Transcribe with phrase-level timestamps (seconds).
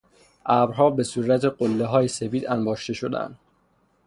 [0.45, 3.37] ابرها به صورت قلههای سپید انباشته شدهاند.